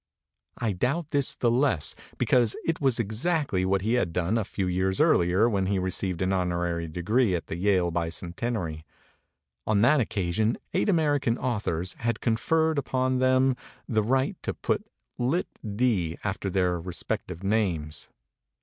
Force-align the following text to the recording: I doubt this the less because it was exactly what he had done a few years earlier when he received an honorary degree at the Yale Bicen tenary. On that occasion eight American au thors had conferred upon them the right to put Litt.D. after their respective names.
I 0.57 0.71
doubt 0.71 1.11
this 1.11 1.35
the 1.35 1.51
less 1.51 1.93
because 2.17 2.55
it 2.65 2.81
was 2.81 2.97
exactly 2.99 3.65
what 3.65 3.83
he 3.83 3.93
had 3.93 4.11
done 4.13 4.35
a 4.35 4.43
few 4.43 4.65
years 4.65 4.99
earlier 4.99 5.47
when 5.47 5.67
he 5.67 5.77
received 5.77 6.23
an 6.23 6.33
honorary 6.33 6.87
degree 6.87 7.35
at 7.35 7.45
the 7.45 7.55
Yale 7.55 7.91
Bicen 7.91 8.33
tenary. 8.35 8.83
On 9.67 9.81
that 9.81 9.99
occasion 9.99 10.57
eight 10.73 10.89
American 10.89 11.37
au 11.37 11.59
thors 11.59 11.93
had 11.99 12.19
conferred 12.19 12.79
upon 12.79 13.19
them 13.19 13.55
the 13.87 14.01
right 14.01 14.35
to 14.41 14.55
put 14.55 14.87
Litt.D. 15.19 16.17
after 16.23 16.49
their 16.49 16.79
respective 16.81 17.43
names. 17.43 18.09